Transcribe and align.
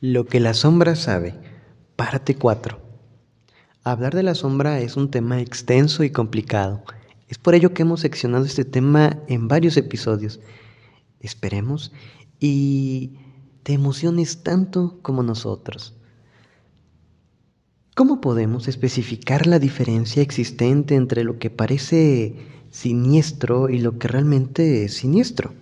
Lo 0.00 0.26
que 0.26 0.38
la 0.38 0.54
sombra 0.54 0.94
sabe, 0.94 1.34
parte 1.96 2.36
4. 2.36 2.80
Hablar 3.82 4.14
de 4.14 4.22
la 4.22 4.36
sombra 4.36 4.78
es 4.78 4.96
un 4.96 5.10
tema 5.10 5.40
extenso 5.40 6.04
y 6.04 6.10
complicado. 6.10 6.84
Es 7.26 7.38
por 7.38 7.56
ello 7.56 7.74
que 7.74 7.82
hemos 7.82 8.02
seccionado 8.02 8.44
este 8.44 8.64
tema 8.64 9.18
en 9.26 9.48
varios 9.48 9.76
episodios. 9.76 10.38
Esperemos 11.18 11.90
y 12.38 13.18
te 13.64 13.72
emociones 13.72 14.44
tanto 14.44 15.00
como 15.02 15.24
nosotros. 15.24 15.96
¿Cómo 17.96 18.20
podemos 18.20 18.68
especificar 18.68 19.48
la 19.48 19.58
diferencia 19.58 20.22
existente 20.22 20.94
entre 20.94 21.24
lo 21.24 21.40
que 21.40 21.50
parece 21.50 22.36
siniestro 22.70 23.68
y 23.68 23.80
lo 23.80 23.98
que 23.98 24.06
realmente 24.06 24.84
es 24.84 24.94
siniestro? 24.94 25.54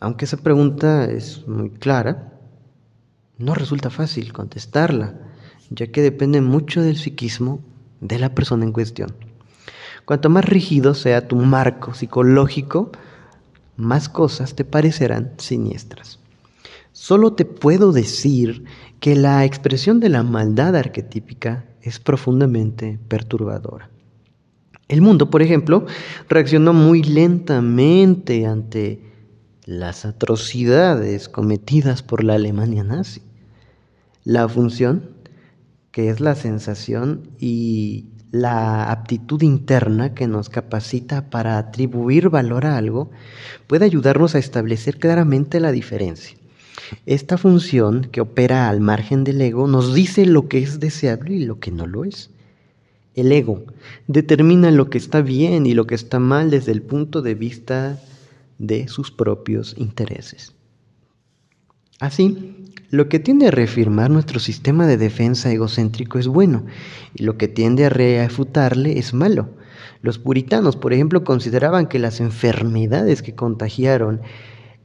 Aunque 0.00 0.24
esa 0.24 0.38
pregunta 0.38 1.04
es 1.04 1.46
muy 1.46 1.68
clara, 1.68 2.31
no 3.38 3.54
resulta 3.54 3.90
fácil 3.90 4.32
contestarla, 4.32 5.14
ya 5.70 5.86
que 5.88 6.02
depende 6.02 6.40
mucho 6.40 6.82
del 6.82 6.96
psiquismo 6.96 7.60
de 8.00 8.18
la 8.18 8.34
persona 8.34 8.64
en 8.64 8.72
cuestión. 8.72 9.14
Cuanto 10.04 10.28
más 10.28 10.44
rígido 10.44 10.94
sea 10.94 11.28
tu 11.28 11.36
marco 11.36 11.94
psicológico, 11.94 12.90
más 13.76 14.08
cosas 14.08 14.54
te 14.54 14.64
parecerán 14.64 15.32
siniestras. 15.38 16.18
Solo 16.92 17.32
te 17.32 17.44
puedo 17.44 17.92
decir 17.92 18.64
que 19.00 19.16
la 19.16 19.44
expresión 19.44 19.98
de 20.00 20.08
la 20.08 20.22
maldad 20.22 20.76
arquetípica 20.76 21.64
es 21.80 21.98
profundamente 21.98 22.98
perturbadora. 23.08 23.90
El 24.88 25.00
mundo, 25.00 25.30
por 25.30 25.40
ejemplo, 25.40 25.86
reaccionó 26.28 26.74
muy 26.74 27.02
lentamente 27.02 28.46
ante 28.46 29.11
las 29.64 30.04
atrocidades 30.04 31.28
cometidas 31.28 32.02
por 32.02 32.24
la 32.24 32.34
Alemania 32.34 32.82
nazi. 32.82 33.22
La 34.24 34.48
función, 34.48 35.10
que 35.90 36.08
es 36.08 36.20
la 36.20 36.34
sensación 36.34 37.30
y 37.38 38.06
la 38.30 38.90
aptitud 38.90 39.42
interna 39.42 40.14
que 40.14 40.26
nos 40.26 40.48
capacita 40.48 41.28
para 41.28 41.58
atribuir 41.58 42.30
valor 42.30 42.66
a 42.66 42.76
algo, 42.76 43.10
puede 43.66 43.84
ayudarnos 43.84 44.34
a 44.34 44.38
establecer 44.38 44.98
claramente 44.98 45.60
la 45.60 45.70
diferencia. 45.70 46.36
Esta 47.06 47.38
función 47.38 48.08
que 48.10 48.20
opera 48.20 48.68
al 48.68 48.80
margen 48.80 49.24
del 49.24 49.40
ego 49.40 49.66
nos 49.66 49.94
dice 49.94 50.26
lo 50.26 50.48
que 50.48 50.58
es 50.58 50.80
deseable 50.80 51.34
y 51.34 51.44
lo 51.44 51.60
que 51.60 51.70
no 51.70 51.86
lo 51.86 52.04
es. 52.04 52.30
El 53.14 53.30
ego 53.30 53.64
determina 54.08 54.70
lo 54.70 54.88
que 54.88 54.98
está 54.98 55.20
bien 55.20 55.66
y 55.66 55.74
lo 55.74 55.86
que 55.86 55.94
está 55.94 56.18
mal 56.18 56.50
desde 56.50 56.72
el 56.72 56.82
punto 56.82 57.20
de 57.20 57.34
vista 57.34 58.00
de 58.62 58.86
sus 58.86 59.10
propios 59.10 59.74
intereses. 59.76 60.54
Así, 61.98 62.70
lo 62.90 63.08
que 63.08 63.18
tiende 63.18 63.48
a 63.48 63.50
reafirmar 63.50 64.10
nuestro 64.10 64.38
sistema 64.38 64.86
de 64.86 64.96
defensa 64.96 65.52
egocéntrico 65.52 66.18
es 66.18 66.28
bueno 66.28 66.64
y 67.14 67.24
lo 67.24 67.36
que 67.36 67.48
tiende 67.48 67.86
a 67.86 67.88
refutarle 67.88 68.98
es 68.98 69.14
malo. 69.14 69.50
Los 70.00 70.18
puritanos, 70.18 70.76
por 70.76 70.92
ejemplo, 70.92 71.24
consideraban 71.24 71.86
que 71.86 71.98
las 71.98 72.20
enfermedades 72.20 73.22
que 73.22 73.34
contagiaron 73.34 74.20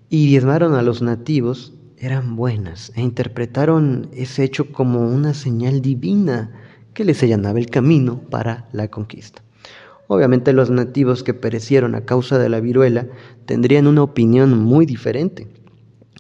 y 0.10 0.28
diezmaron 0.28 0.74
a 0.74 0.82
los 0.82 1.02
nativos 1.02 1.74
eran 1.98 2.36
buenas 2.36 2.92
e 2.96 3.02
interpretaron 3.02 4.10
ese 4.14 4.44
hecho 4.44 4.72
como 4.72 5.08
una 5.08 5.34
señal 5.34 5.82
divina 5.82 6.52
que 6.94 7.06
les 7.06 7.22
allanaba 7.22 7.60
el 7.60 7.68
camino 7.68 8.22
para 8.30 8.70
la 8.72 8.88
conquista. 8.88 9.44
Obviamente 10.08 10.54
los 10.54 10.70
nativos 10.70 11.24
que 11.24 11.34
perecieron 11.34 11.94
a 11.96 12.06
causa 12.06 12.38
de 12.38 12.50
la 12.50 12.62
viruela 12.62 13.08
tendrían 13.46 13.88
una 13.88 14.04
opinión 14.04 14.58
muy 14.58 14.86
diferente 14.86 15.48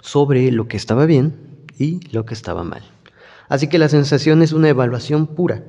sobre 0.01 0.51
lo 0.51 0.67
que 0.67 0.77
estaba 0.77 1.05
bien 1.05 1.65
y 1.77 2.01
lo 2.11 2.25
que 2.25 2.33
estaba 2.33 2.63
mal. 2.63 2.83
Así 3.47 3.67
que 3.67 3.79
la 3.79 3.87
sensación 3.87 4.41
es 4.41 4.51
una 4.51 4.69
evaluación 4.69 5.27
pura, 5.27 5.63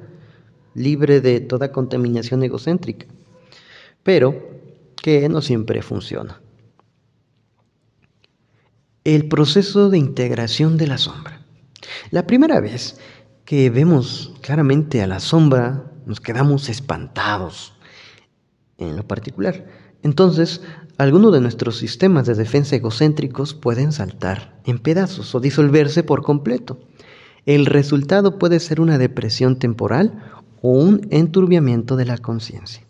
libre 0.75 1.21
de 1.21 1.41
toda 1.41 1.71
contaminación 1.71 2.43
egocéntrica, 2.43 3.07
pero 4.03 4.35
que 5.01 5.29
no 5.29 5.41
siempre 5.41 5.83
funciona. 5.83 6.41
El 9.05 9.29
proceso 9.29 9.91
de 9.91 9.99
integración 9.99 10.77
de 10.77 10.89
la 10.89 10.99
sombra. 10.99 11.47
La 12.11 12.27
primera 12.27 12.61
vez 12.61 12.99
que 13.45 13.71
vemos 13.71 14.35
claramente 14.43 15.03
a 15.03 15.07
la 15.07 15.21
sombra, 15.21 15.93
nos 16.05 16.21
quedamos 16.21 16.69
espantados 16.69 17.78
en 18.79 18.97
lo 18.97 19.07
particular. 19.07 19.67
Entonces, 20.03 20.63
algunos 20.97 21.33
de 21.33 21.41
nuestros 21.41 21.77
sistemas 21.77 22.27
de 22.27 22.35
defensa 22.35 22.77
egocéntricos 22.77 23.55
pueden 23.55 23.93
saltar 23.93 24.61
en 24.65 24.79
pedazos 24.79 25.35
o 25.35 25.41
disolverse 25.41 26.03
por 26.03 26.23
completo. 26.23 26.79
El 27.47 27.67
resultado 27.67 28.39
puede 28.39 28.61
ser 28.61 28.81
una 28.81 28.99
depresión 28.99 29.59
temporal 29.59 30.23
o 30.63 30.71
un 30.71 31.07
enturbiamiento 31.11 31.97
de 31.97 32.05
la 32.05 32.19
conciencia. 32.19 32.85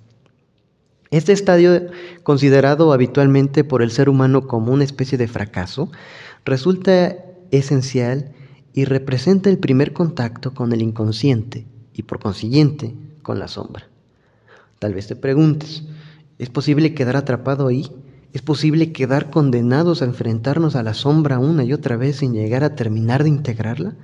Este 1.10 1.32
estadio, 1.32 1.86
considerado 2.22 2.92
habitualmente 2.92 3.64
por 3.64 3.82
el 3.82 3.90
ser 3.90 4.10
humano 4.10 4.46
como 4.46 4.72
una 4.72 4.84
especie 4.84 5.16
de 5.16 5.28
fracaso, 5.28 5.90
resulta 6.44 7.16
esencial 7.50 8.32
y 8.74 8.84
representa 8.84 9.48
el 9.48 9.58
primer 9.58 9.94
contacto 9.94 10.52
con 10.52 10.72
el 10.72 10.82
inconsciente 10.82 11.66
y 11.94 12.02
por 12.02 12.18
consiguiente 12.18 12.94
con 13.22 13.38
la 13.38 13.48
sombra. 13.48 13.88
Tal 14.78 14.94
vez 14.94 15.06
te 15.08 15.16
preguntes, 15.16 15.84
¿Es 16.38 16.50
posible 16.50 16.94
quedar 16.94 17.16
atrapado 17.16 17.66
ahí? 17.66 17.90
¿Es 18.32 18.42
posible 18.42 18.92
quedar 18.92 19.30
condenados 19.30 20.02
a 20.02 20.04
enfrentarnos 20.04 20.76
a 20.76 20.84
la 20.84 20.94
sombra 20.94 21.40
una 21.40 21.64
y 21.64 21.72
otra 21.72 21.96
vez 21.96 22.16
sin 22.16 22.32
llegar 22.32 22.62
a 22.62 22.76
terminar 22.76 23.24
de 23.24 23.30
integrarla? 23.30 23.96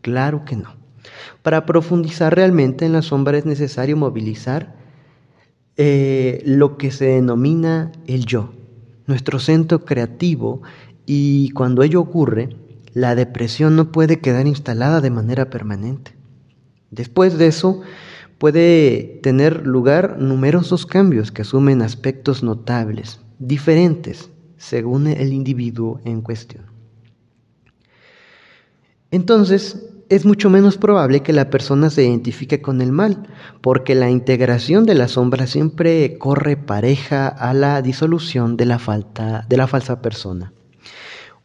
Claro 0.00 0.44
que 0.46 0.56
no. 0.56 0.74
Para 1.42 1.66
profundizar 1.66 2.34
realmente 2.34 2.86
en 2.86 2.92
la 2.92 3.02
sombra 3.02 3.36
es 3.36 3.44
necesario 3.44 3.96
movilizar 3.96 4.74
eh, 5.76 6.42
lo 6.46 6.78
que 6.78 6.90
se 6.90 7.06
denomina 7.06 7.92
el 8.06 8.24
yo, 8.24 8.54
nuestro 9.06 9.38
centro 9.38 9.84
creativo, 9.84 10.62
y 11.04 11.50
cuando 11.50 11.82
ello 11.82 12.00
ocurre, 12.00 12.56
la 12.94 13.14
depresión 13.14 13.76
no 13.76 13.92
puede 13.92 14.20
quedar 14.20 14.46
instalada 14.46 15.02
de 15.02 15.10
manera 15.10 15.50
permanente. 15.50 16.12
Después 16.90 17.36
de 17.36 17.48
eso, 17.48 17.82
puede 18.38 19.20
tener 19.22 19.66
lugar 19.66 20.18
numerosos 20.18 20.86
cambios 20.86 21.32
que 21.32 21.42
asumen 21.42 21.82
aspectos 21.82 22.42
notables, 22.42 23.20
diferentes 23.38 24.30
según 24.56 25.06
el 25.06 25.32
individuo 25.32 26.00
en 26.04 26.22
cuestión. 26.22 26.64
Entonces, 29.10 29.86
es 30.08 30.24
mucho 30.24 30.50
menos 30.50 30.78
probable 30.78 31.22
que 31.22 31.32
la 31.32 31.50
persona 31.50 31.90
se 31.90 32.04
identifique 32.04 32.62
con 32.62 32.80
el 32.80 32.92
mal, 32.92 33.26
porque 33.60 33.94
la 33.94 34.10
integración 34.10 34.86
de 34.86 34.94
la 34.94 35.08
sombra 35.08 35.46
siempre 35.46 36.16
corre 36.18 36.56
pareja 36.56 37.28
a 37.28 37.54
la 37.54 37.82
disolución 37.82 38.56
de 38.56 38.66
la, 38.66 38.78
falta, 38.78 39.44
de 39.48 39.56
la 39.56 39.66
falsa 39.66 40.00
persona. 40.02 40.52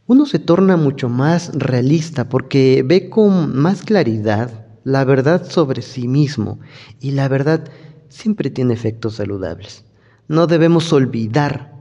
Uno 0.05 0.25
se 0.25 0.39
torna 0.39 0.77
mucho 0.77 1.09
más 1.09 1.51
realista 1.53 2.29
porque 2.29 2.83
ve 2.85 3.09
con 3.09 3.55
más 3.55 3.83
claridad 3.83 4.67
la 4.83 5.03
verdad 5.05 5.49
sobre 5.49 5.81
sí 5.81 6.07
mismo 6.07 6.59
y 6.99 7.11
la 7.11 7.27
verdad 7.27 7.69
siempre 8.09 8.49
tiene 8.49 8.73
efectos 8.73 9.15
saludables. 9.15 9.85
No 10.27 10.47
debemos 10.47 10.91
olvidar 10.93 11.73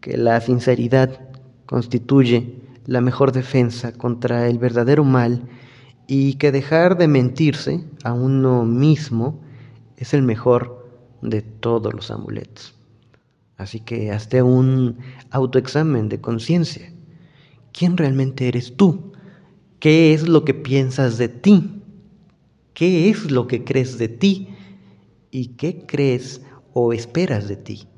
que 0.00 0.16
la 0.16 0.40
sinceridad 0.40 1.20
constituye 1.66 2.62
la 2.86 3.00
mejor 3.00 3.32
defensa 3.32 3.92
contra 3.92 4.48
el 4.48 4.58
verdadero 4.58 5.04
mal 5.04 5.48
y 6.06 6.34
que 6.34 6.52
dejar 6.52 6.96
de 6.96 7.08
mentirse 7.08 7.84
a 8.02 8.12
uno 8.12 8.64
mismo 8.64 9.40
es 9.96 10.14
el 10.14 10.22
mejor 10.22 10.88
de 11.20 11.42
todos 11.42 11.92
los 11.92 12.10
amuletos. 12.10 12.74
Así 13.56 13.80
que 13.80 14.12
hazte 14.12 14.42
un 14.42 14.98
autoexamen 15.30 16.08
de 16.08 16.20
conciencia. 16.20 16.92
¿Quién 17.72 17.96
realmente 17.96 18.48
eres 18.48 18.76
tú? 18.76 19.12
¿Qué 19.80 20.14
es 20.14 20.28
lo 20.28 20.44
que 20.44 20.54
piensas 20.54 21.18
de 21.18 21.28
ti? 21.28 21.77
¿Qué 22.78 23.08
es 23.10 23.28
lo 23.32 23.48
que 23.48 23.64
crees 23.64 23.98
de 23.98 24.06
ti? 24.06 24.50
¿Y 25.32 25.56
qué 25.56 25.84
crees 25.84 26.42
o 26.74 26.92
esperas 26.92 27.48
de 27.48 27.56
ti? 27.56 27.88